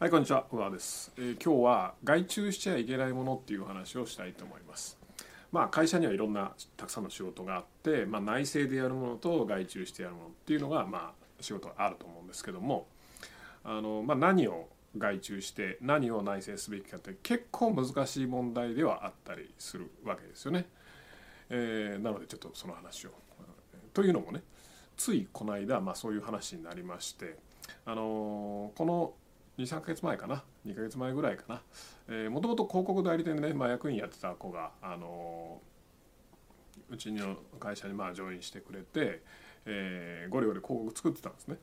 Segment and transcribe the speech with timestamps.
[0.00, 4.96] はい、こんにちは、小川です、えー今日は外注しちゃいけないものっていう話をしたいと思います。
[5.50, 12.86] まあ会社にはいろんなたくさんの仕事があって、まあ内製でやるものと外注してやるものっていうのがまあ仕事があると思うんですけども、
[13.64, 20.66] あのまあ何を外注して何を内製すべきかって結構難しい問題ではあったりするわけですよね。
[21.50, 23.10] えーなのでちょっとその話を。
[23.92, 24.44] というのもね、
[24.96, 27.36] ついこの間まあそういう話になりまして、
[27.84, 29.12] あのーこの
[29.58, 31.60] 23ヶ月前かな2ヶ月前ぐらいか
[32.08, 35.78] なもともと広告代理店でね、まあ、役員やってた子が、あのー
[36.90, 39.20] うちの会社にまあジョインしてくれて、
[39.66, 41.56] えーゴリゴリ広告作ってたんですね。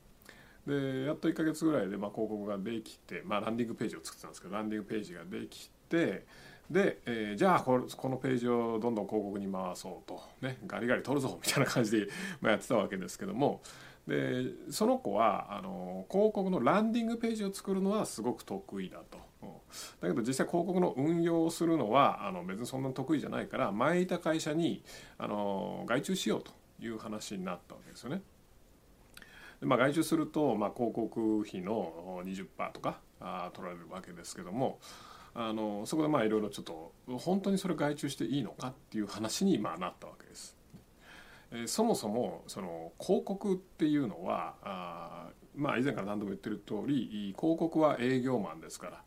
[0.67, 6.25] でやっと1ヶ月ぐらいでまあ広告ができて、まあ、ランディングページを作ってたんですけどランディングページができて
[6.69, 12.07] で、えーじゃあこのページをどんどん広告に回そうと、ね、ガリガリ取るぞみたいな感じで、
[12.41, 13.61] ま、やってたわけですけども
[14.07, 19.17] でその子はあの広告のランディングページを作るのはすごく得意だと。
[20.01, 24.83] だけど実際広告の運用をするのはあの別にそんな得意じゃないから前いた会社に
[25.17, 26.51] あの外注しようと
[26.83, 28.21] いう話になったわけですよね。
[29.59, 34.79] でまあ、外注すると、まあ、広告費の20%とかあ取られるわけですけども
[35.33, 40.55] あのそこでまあいろいろちょっと本当にそれ外注していいのかっていう話にまあなったわけです。
[41.65, 49.03] そもそもその広告っていうのはあまあ以前から何度も言ってる通り広告は営業マンですか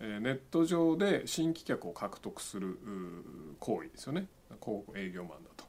[0.00, 2.78] ら、ネット上で新規客を獲得する
[3.58, 4.28] 行為ですよね
[4.62, 5.64] 広告営業マンだと。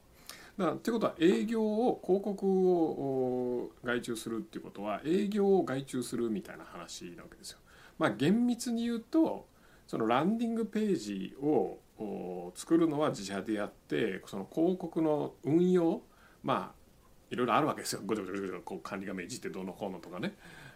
[0.58, 7.58] だからってことは営業を広告を外注するっていうことは営業を外注するみたいな話なわけですよ。
[7.98, 9.46] まあ厳密に言うと
[9.86, 11.78] そのランディングページを
[12.54, 16.02] 作るのは自社でやってその広告の運用
[16.42, 16.80] まあ
[17.30, 18.02] いろいろあるわけですよ。
[18.04, 20.34] ごちゃごちゃごちゃこう管理画面いじってどうのこうのとかね、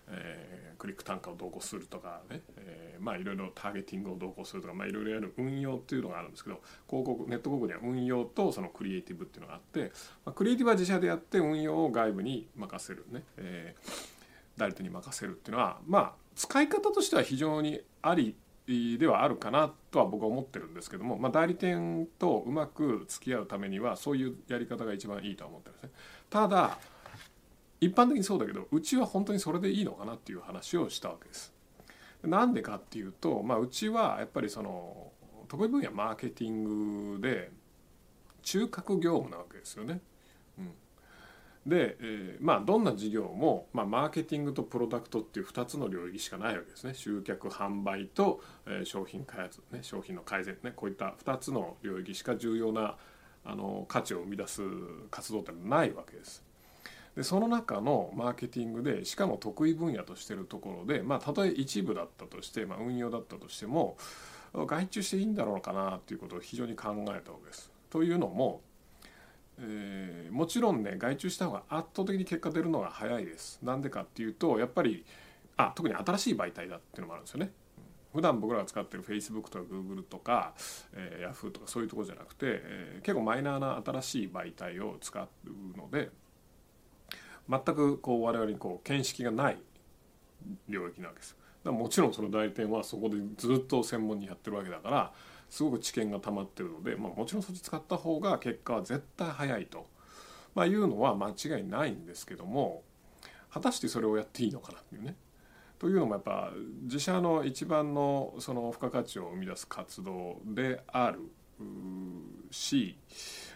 [0.08, 9.92] えークリック単価をどうこうするとかね、えーまあいろいろターゲティングをどうこうするとかまあいろいろやる運用っていうのがあるんですけど広告ネット広告には運用とそのクリエイティブっていうのがあって、
[10.24, 14.14] まあ、クリエイティブは自社でやって運用を外部に任せるね、えー
[14.56, 18.36] 代理店に任せるっていうのはまあ使い方としては非常にあり
[18.66, 25.90] ではあるかなとは僕は思ってるんですけども、まあ、代理店とうまく付き合うためにはそういうやり方が一番いいとは思ってるんですね。
[26.30, 26.78] ただ
[27.80, 31.52] 一般的にそうだけどうちは本当にそれでいいのかなっていう話をしたわけです。
[32.22, 35.12] なんでかっていうと、まあ、うちはやっぱりその
[35.48, 37.50] 得意分野マーケティングで
[38.42, 40.00] 中核業務なわけですよね。
[41.66, 52.96] で、えーまあどんな事業も、まあ、マーケティングとプロダクトっていう2つの領域しかないわけですね集客販売と、えー商品開発、ね、商品の改善ねこういった2つの領域しか重要な
[53.44, 54.62] あの価値を生み出す
[55.10, 56.42] 活動ってないわけです。
[57.14, 63.96] でその中のマーケティングでしかも得意分野としてるところで、まあ、たとえ一部だったとして、まあ、運用だったとしても
[64.54, 67.70] 外注していいんだろうかなっていうことを非常に考えたわけです。
[67.90, 68.60] というのも、
[69.58, 73.60] えーもちろんね外注した方が圧倒的に結果出るのが早いです。
[73.62, 75.04] なんでかっていうとやっぱり
[75.56, 77.52] あ特に新しい媒体だっていうのもあるんですよね。
[78.12, 80.54] 普段僕らが使ってる Facebook とか Google とか、
[80.92, 85.28] えー Yahoo とかそういうとこじゃなくて、えー結構マイナーな新しい媒体を使う
[85.76, 86.10] ので
[87.48, 89.58] 全くこう我々にこう見識がない
[90.68, 91.36] 領域なわけです。
[91.64, 95.12] だからもちろんその代理店はそこでずっと専門にやってるわけだから
[95.48, 99.86] すごく知見が溜まってるので、まあ、もちろんそっち使った方が結果は絶対早いと、
[100.54, 102.82] まあ、いうのは間違いないんですけども
[103.50, 105.16] 果たしてそれをやっていいのかなっていうね。
[105.78, 106.50] というのもやっぱ
[106.82, 111.20] 自社の一番のその付加価値を生み出す活動である
[112.50, 112.96] し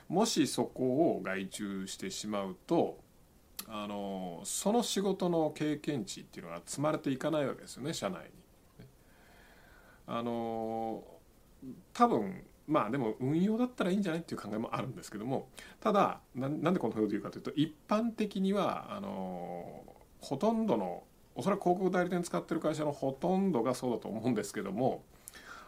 [0.08, 0.84] もしそこ
[1.16, 2.98] を外注してしまうと
[3.66, 8.30] あのその仕事の経験値っていうのが積まれていかないわけですよね社内に。
[10.06, 11.02] あの
[11.92, 15.48] 多分まあでも運用だったらいいんじゃないっていう考えもあるんですけども
[15.80, 19.82] ただなんでこんなことを言うかというと一般的にはあの
[20.20, 21.02] ほとんどの
[21.34, 25.02] おそらく広告代理店使ってる会社のほとんどがそうだと思うんですけども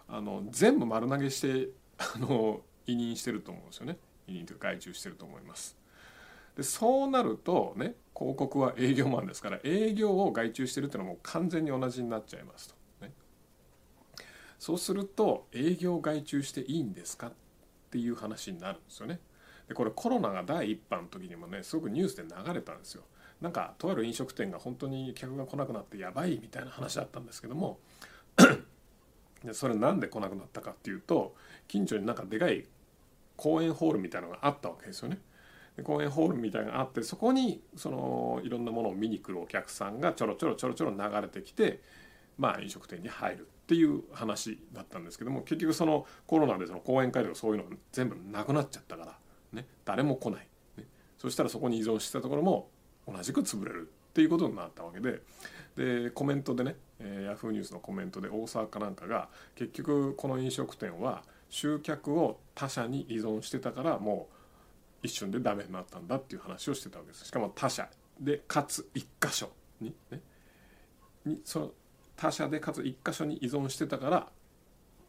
[0.08, 3.96] あの全部丸投げしてあの委任してると思うんですよね
[4.26, 5.76] 委任というか外注してると思います。
[6.56, 12.79] でそうなるとね広告は営業マンですから営業を外注してるっていうのはもう完全に同じになっちゃいますと。
[14.60, 17.32] そうすると営業外注していいんですかっ
[17.90, 19.18] ていう話になるんですよね。
[19.66, 23.02] でこれコロナが第一波の時にもねすごくニュースで流れたんですよ。
[23.40, 27.78] なんかとある飲食店が本当に客が来なくなってやばいみたいな話だったんですけども
[29.42, 31.34] でそれなんで来なくなったかっていうと
[31.66, 32.66] 近所になんかでかい
[33.36, 35.20] 公園ホールみたいなのがあったわけですよね。
[35.78, 41.80] で公園ホールみたいなのがあってそこにそのいろんなものを見に来るお客さんがちょろちょろちょろちょろ流れてきて
[42.36, 49.16] まあ飲食店に入るっていう話だったんですけども結局そのコロナでその講演会とかそういうのが全部なくなっちゃったから、
[49.52, 50.86] ね、誰も来ない、ね、
[51.18, 52.68] そしたらそこに依存してたところも
[53.06, 55.20] 同じく潰れるっていうことになったわけで
[55.76, 64.26] でコメントでね、えー、ヤフーニュースのコメントで大沢かなんかが結局この飲食店は集客を他社に依存してたからも
[65.04, 67.24] う一瞬でダメになったんだっていう話をしてたわけです。
[67.24, 67.88] しかも他社
[68.20, 69.48] でかつ一箇所
[69.80, 70.20] にね
[71.24, 71.72] にそ
[72.20, 74.28] 他社でかつ一箇所に依存してたから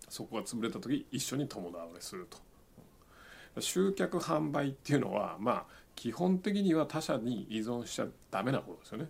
[0.08, 2.38] そこが潰れた時一緒に共倒れすると。
[3.60, 9.10] 集客販売っていうのはまあ基本的には他社に依存しちゃダメなことですよね。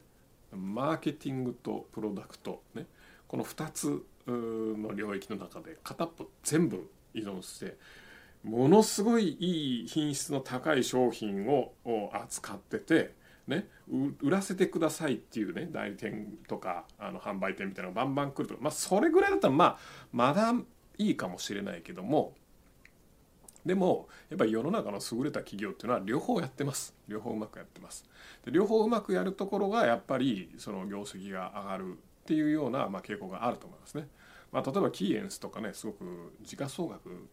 [0.51, 2.87] マーケティングとプロダクトね。
[3.27, 7.77] この2つの領域の中で片っぽ全部依存して
[8.43, 11.73] ものすごいいい品質の高い商品を
[12.13, 13.13] 扱ってて
[13.51, 13.67] ね、
[14.21, 19.77] 売らせてくださいっていうね代理店とかあの販売店みたいなのがバンバン来るとまあそれぐらいだったらまあ
[20.11, 20.53] まだ
[20.97, 22.33] いいかもしれないけども
[23.65, 26.95] でもやっぱり世の中の優れた企業っていうのは両方やってます。
[27.07, 28.05] 両方うまくやってます。
[28.43, 31.95] で両方うまくやるところがやっぱりその業績が上がるっ
[32.25, 34.07] ていうようなまあ傾向があると思いますね、
[34.51, 37.27] まあ、例えばキーエンスとかねすごく時価総額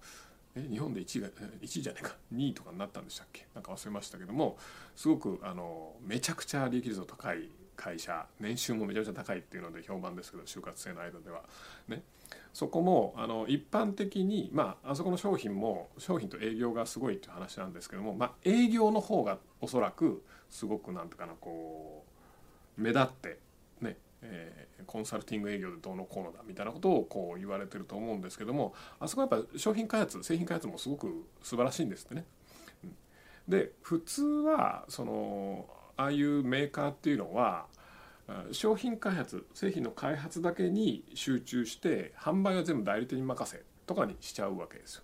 [0.67, 3.47] え日本で1位が1位じゃないか2位とかになったんでしたっけ？
[3.55, 4.59] なんか忘れましたけども
[4.97, 11.43] すごくあのめちゃくちゃ利益率の高い会社年収もめちゃくちゃ高いっていうので評判ですけど就活生の間では。
[11.87, 12.03] ね。
[12.53, 22.05] そこもあの一般的にまああそこの商品も商品と営業がすごいっていう話なんですけどもまあ営業の方がおそらくすごくなんていうかなこ
[22.77, 23.39] う目立って
[23.81, 23.97] ね。
[24.23, 32.25] えー、コンサルティング営業でどうのこうのだみたいなことをこう言われてると思うんですけどもあそこはやっぱ商品開発製品開発もすごく素晴らしいんですってね。
[33.47, 35.67] で普通はその
[35.97, 37.67] ああいうメーカーっていうのは
[38.53, 45.03] 商品開発製品の開発だけに集中して販売は全部代理店に任せとかにしちゃうわけですよ。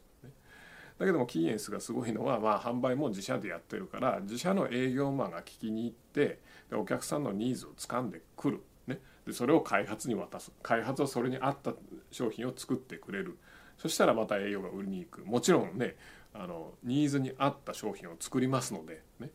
[0.99, 6.39] だけどもキーエンスがすごいのは、まあ、販売も自社でやってるから自社の営業マンが聞きに行って
[6.71, 9.01] でお客さんのニーズを掴んでくるね。
[9.27, 10.53] でそれを開発に渡す。
[10.63, 11.73] 開発はそれに合った
[12.11, 13.39] 商品を作ってくれる。
[13.79, 15.25] そしたらまた営業が売りに行く。
[15.25, 15.97] もちろんね
[16.35, 19.31] あのニーズに合った商品を作りますので、ね、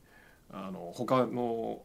[0.51, 1.81] あの他の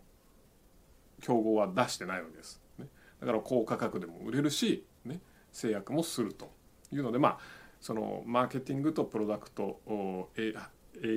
[1.21, 2.89] 競合は出してないわけです、ね、
[3.21, 5.21] だから高価格でも売れるし、ね、
[5.53, 6.51] 制約もすると
[6.93, 7.39] いうのでまあ
[7.81, 9.81] そのマーケティングとプロダクト
[10.37, 10.53] 営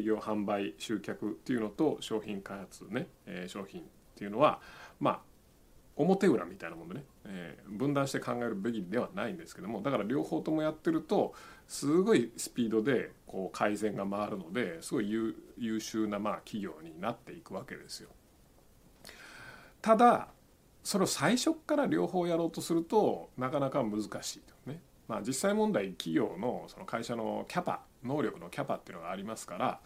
[0.04, 3.84] 業販売集客っていうのと商品開発ね、え、商品っ
[4.16, 4.60] ていうのは
[5.00, 5.20] まあ
[5.98, 11.34] 表裏みたいなものでね、えー、分断して考えるべきではないんですけどもだから両方ともやってると
[11.68, 18.10] すごいスピードでこう改善が回るのですごい優秀なまあ企業になっていくわけですよ。
[19.82, 20.30] ただ
[20.84, 24.80] それを最初から両方やろうとするとなかなか難しいとね。
[25.08, 29.80] まあ、実際問題企業のその会社のキャパ能力のキャパっていうのがありますから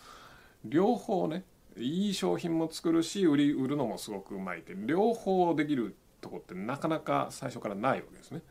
[0.65, 1.43] 両方ね
[1.77, 8.41] いい商品も作るし売り売るのもすごくうまいって両方できるとこってなかなか最初からないわけですね。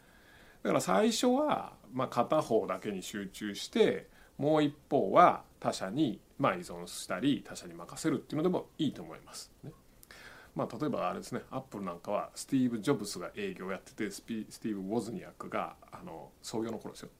[0.63, 9.51] だから最初はま片方だけに集中してもう一方は他者にま依存したり他者に任せるっていうのでもいいと思います。
[9.63, 9.73] ね
[10.55, 17.11] まあ、例えばあれですねアップルなんかはスティーブ・ジョブスが営業やっててスティーブ・ウォズニアックがあの創業の頃ですよ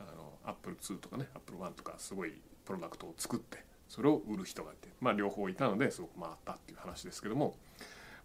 [0.00, 2.32] あのアップル2とかねアップル1とかすごい
[2.64, 7.54] プロダクトを作ってそれを売る人がいてまあ両方いたのですごく回ったっていう話ですけども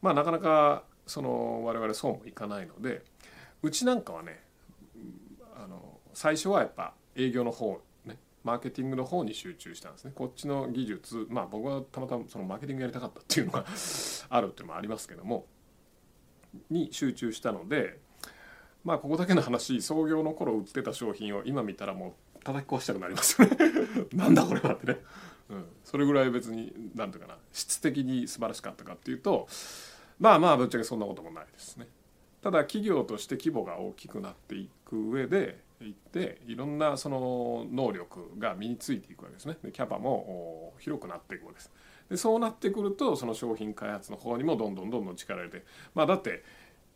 [0.01, 3.03] まあなかなかその我々そうもいかないので
[3.61, 4.43] うちなんかはね
[5.55, 10.11] あの最初はやっぱ営業の方ねマーケティングの方に集中したんですね。
[10.15, 13.65] こっちの技術まあ僕はたまたまそのマーケティングやりたかったっていうのが
[14.29, 15.45] あるっていうのもありますけども
[16.69, 17.99] に集中したので
[18.83, 23.57] まあここだけの話創業の頃売ってた商品を今見たらもう叩き壊したくなりますよね。
[24.13, 24.99] なんだこれはってね、
[25.49, 29.47] うん、それぐらい別に何ていうかな質的に素晴らしかったかっていうと
[30.19, 31.87] まあまあぶっちゃけそんなこともないですね。
[32.41, 39.57] ただ企業として規模が大きくなっていく上でいっていろんなその能力が身についていくわけですね。
[39.63, 41.71] でキャパも広くなっていくわけです。
[42.09, 46.43] でそうなってくるとその商品開発の方にもどんどんどんどん力入れてまあだって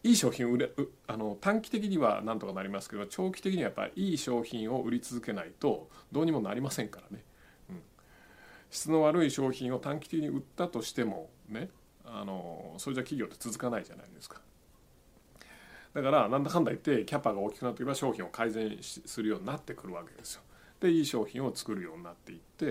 [0.03, 0.69] いい商品売れ
[1.07, 7.23] あの短期的にはなんとかなりますけど長期的にはやっぱりいい商品を売り続けないとどうにもなりませんからね、
[8.73, 11.69] 質の悪い商品を短期的に売ったとしてもね
[12.03, 14.41] あのそれじゃ企業って続かないじゃないですか。
[15.93, 20.41] だからなんだかんだ言ってキャパが大きくなっていけば商品を改善するようになってくるわけですよ。
[20.79, 22.69] でいい商品を作るようになっていってい、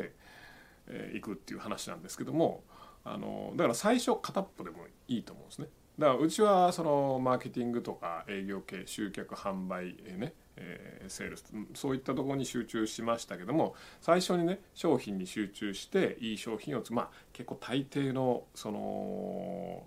[0.88, 2.64] えー、くっていう話なんですけども
[3.04, 5.68] あのだから最初片っぽでもいいと思うんですね。
[6.00, 11.44] だからうちはそのマーケティングとか営業系集客販売ね、えー、セールス
[11.74, 19.84] そういったところに集中しましたけども最初にね商品に集中していい商品をまあ結構大抵のその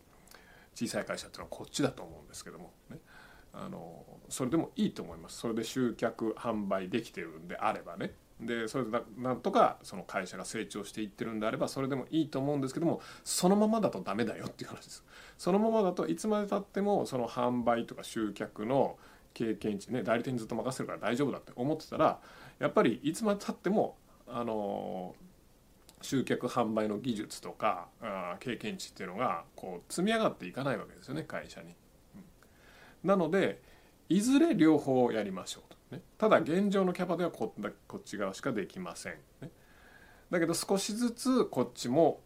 [0.73, 2.97] 小さい会社っていうのはこっちだと思うんですけどもね。
[3.57, 5.37] あのそれでもいいと思います。
[5.37, 8.11] それで集客販売できてるんであればね。
[8.41, 15.05] でそれでなんとかその会社が成長していってるんであればそれでもいいと思うんですけどもそのままだとダメだよっていう話です。
[15.37, 18.97] そのままだといつまでたってもその販売とか集客の
[19.35, 22.19] 経験値ね代理店にずっと任せるから大丈夫だって思ってたら
[22.57, 25.13] やっぱりいつまでたってもあの
[26.01, 31.75] 集客販売の技術とかあ経験値っていうのがこう積み上がっていかないわけですよね会社に。
[32.15, 33.61] うん、なので
[34.07, 37.53] いずれ両方やりましょうと、ね、ただ現状のキャパではこ
[37.87, 39.49] こっち側しかできません、ね、
[40.29, 42.21] だけど少しずつこっちも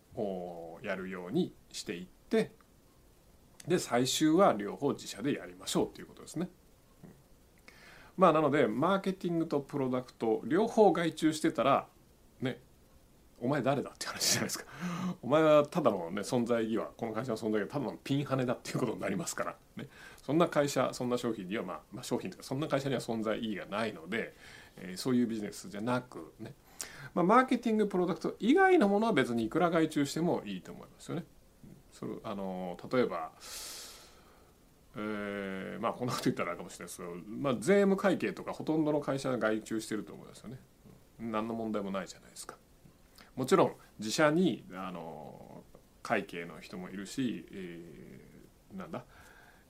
[0.84, 2.52] やるようにしていって
[3.68, 6.50] で最終は両方自社でやりましょうということですね。
[8.20, 11.88] まあなのでマーケティングとプロダクト両方外注してたら
[12.42, 12.60] ね
[13.40, 14.66] お前誰だって話じゃないですか。
[15.24, 19.56] お前はただのね存在意義はこの会社の存在意義はただのピンハネだっていうことになりますから。
[19.78, 19.88] ね。
[20.22, 24.36] そんな会社そんな商品には、まあ、まあ商品とかそんな会社には存在意義がないので、
[24.76, 26.54] え、そういうビジネスじゃなくね。
[27.14, 31.24] まあ、マーケティングプロダクト以外のものは別にいくら外注してもいいと思いますよね。
[31.94, 33.32] それあの例えば
[34.96, 40.60] えー、まあこんなこと言ったらあかもしれないですけど、まあ、税務会計とかほとんどの会社が外注してると思いますよね。
[41.20, 42.56] 何の問題もないじゃないですか。
[43.36, 45.64] もちろん自社にあの
[46.02, 49.04] 会計の人もいるし、えー、なんだ、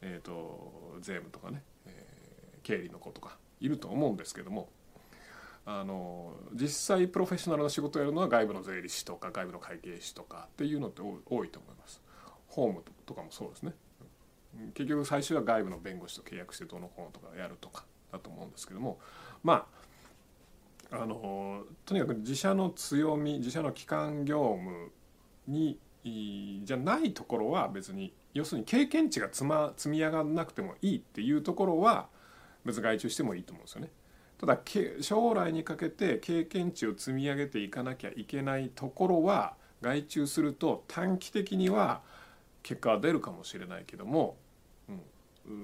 [0.01, 4.69] えーと、税務とかね、えー、経理の子とかいると思うんですけども
[5.65, 12.01] あの実際プロフェッショナルな仕事をやるのは外部の税理士とか外部の会計士とかっていうのって多いと思います。
[12.47, 13.73] ホームとかもそうですね。
[14.73, 18.99] 結局最終は外部の弁護士と契約してどのこのとかやるとかだと思うんですけども
[19.43, 19.67] ま
[20.91, 24.91] ああのとにかく自社の強み自社の基幹業務
[25.47, 32.07] にじゃないところは別に要するに経験値が積,、ま、積み上がらなくてもいいっていうところは
[32.65, 33.89] 別に外注してもいいと思うんですよね。
[34.39, 34.59] ただ
[35.01, 42.01] 将来にかけて経験値を積み上げていかなきゃいけないところは外注すると短期的には
[42.63, 44.37] 結果は出るかもしれないけども、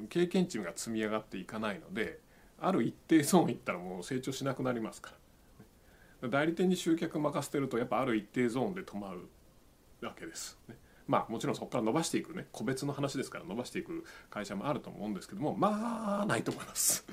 [0.10, 2.20] 経験値が積み上がっていかないので
[2.60, 5.12] ある一定ゾーンいったらもう成長しなくなりますか
[6.22, 9.27] ら代理店に集客任せてるとやっぱある一定ゾーンで止まる
[10.01, 10.58] わけです。
[10.68, 10.75] ね、
[11.08, 17.06] まあもちろんそこから伸ばしていくね個別の話ですから伸ばしていく会社もあると思うんですけどもまあないと思います。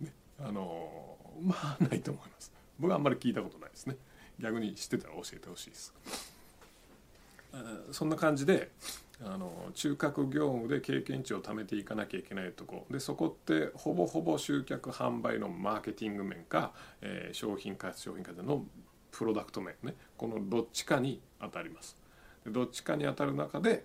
[0.00, 2.52] ね、あのまあないと思います。
[2.78, 3.96] 僕はあんまり聞いたことないですね。
[4.38, 5.94] 逆に知ってたら教えてほしいです。
[7.92, 8.70] そんな感じで
[9.24, 12.86] あの中核業務で経験値を貯めていかなきゃいけないとこ。
[12.90, 18.64] でそこってほぼほぼ集客販売のマーケティング面か、えー、商品開発商品開発の
[19.10, 19.94] プロダクト面ね。
[20.16, 21.96] このどっちかに当たります。
[22.44, 23.84] でどっちかに当たる中で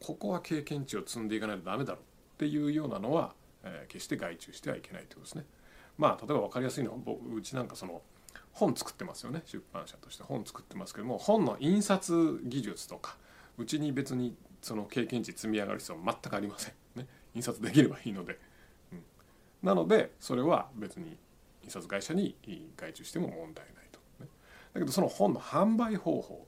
[0.00, 2.02] ここは経験値を積んでいかないとダメだろう。
[2.02, 2.04] っ
[2.38, 5.44] ていうようなのは、えー、決して外注してはいけないということですね。
[5.96, 8.02] まあ例えば分かりやすいのは僕うちなんかその
[8.58, 10.24] 本作ってますよね出版社として。
[10.24, 13.16] 本作ってますけども本の印刷技術とか
[13.56, 18.38] うちに別にその経験値積み上がる必要は全くありません、ね、印刷できればいいので、
[18.92, 19.02] うん、
[19.62, 21.16] なのでそれは別に
[21.62, 22.34] 印刷会社に
[22.76, 24.28] 外注しても問題ないと、ね、
[24.74, 26.44] だけどその本の販売方法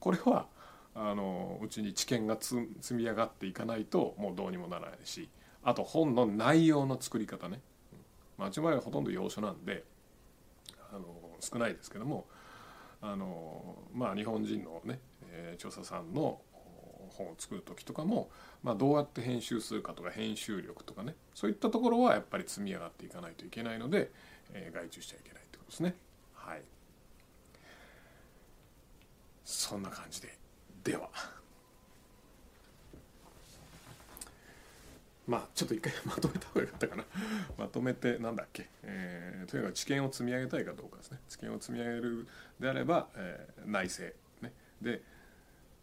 [0.00, 0.46] これは
[0.94, 5.28] あのうちに知見が積み上がっていかないともうどうにもならないし
[5.62, 7.60] あと本の内容の作り方ね、
[8.38, 9.84] うん、間違いはほとんど要所なんで
[10.92, 11.06] あの
[11.40, 12.26] 少ないですけども
[13.00, 16.40] あのまあ日本人のね、えー、調査さんの
[17.12, 18.30] 本を作る時とかも、
[18.62, 24.10] まあ、どうやって編集するかとか編集力とかねそういったところはやっぱり積み上がっていかないといけないので、
[24.52, 25.94] えー、外注しちゃいけないってことですね。
[26.34, 26.62] はい、
[29.44, 30.38] そんな感じで
[30.84, 31.10] では。
[35.26, 37.04] まあちょっと一回 まとめた方がよかったかな。
[37.56, 41.20] まとめてなんだっけ、えー、とにかく知見を積み上げたいかどうかですね。
[41.28, 42.26] 知見を積み上げる
[42.58, 44.52] であれば、えー、内政ね。
[44.80, 45.02] で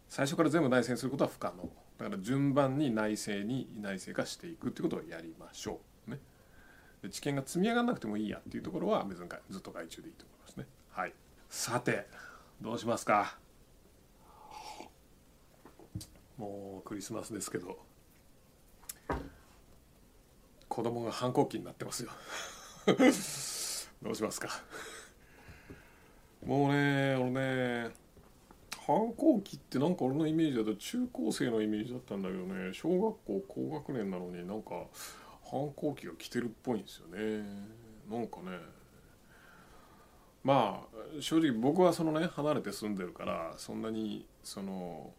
[0.07, 1.71] 最初から全部内製にすることは不可能。
[1.97, 6.11] だから順番に内製に内製化していくっていうことをやりましょう。
[6.11, 6.19] ね。
[7.01, 10.65] で知見が積み上がらなくてもいいやっていうところは別にずっと外注でいいと思いますね。
[10.91, 11.13] はい。
[11.49, 12.07] さて
[12.61, 13.37] どうしますか。
[16.37, 17.88] もうクリスマスですけど。
[20.67, 22.11] 子供が反抗期になってますよ。
[24.01, 24.49] どうしますか？
[26.45, 27.91] もうね俺ね
[28.87, 34.85] 反抗期ってなんか俺のイメージだと中高生のイメージだったんだけどね小学校高学年なのになんか
[35.43, 37.43] 反抗期が来てるっぽいんですよね。
[38.09, 38.59] なんかね。
[40.43, 45.13] まあ正直僕はそのね離れて住んでるからそんなにその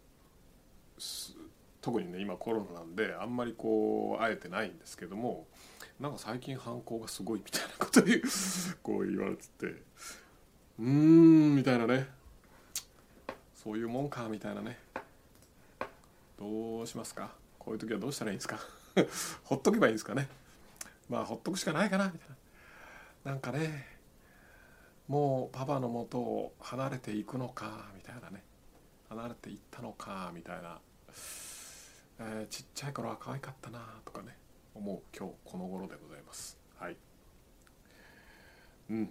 [1.80, 5.46] 特にね今コロナなんであんまりこう会えてないんですけども
[5.98, 8.22] なんか最近反抗がすごいみたいなこと言う
[8.82, 12.08] こう言われててうーんみたいなね。
[13.54, 14.78] そういうもんかみたいなね。
[16.38, 17.34] どうしますか？
[17.58, 18.58] こういう時はどうしたらいいんですか？
[19.44, 20.28] ほっとけばいいんですかね。
[21.10, 22.28] まあほっとくしかないかなみたい
[23.24, 23.32] な。
[23.32, 23.86] なんかね
[25.08, 28.42] もうパパのもとを離れていくのかみたいなね。
[29.10, 30.80] 離れていったのかみたいな、
[32.22, 34.36] えー、ちっちゃい頃は可愛かったなとかね
[34.74, 36.58] 思う今日この頃でございます。
[36.78, 36.96] はい。
[38.90, 39.10] うん。